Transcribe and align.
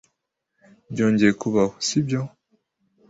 Byongeye 0.91 1.31
kubaho, 1.41 1.71
sibyo? 1.87 2.21